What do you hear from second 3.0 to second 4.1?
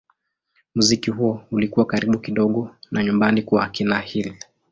nyumbani kwa kina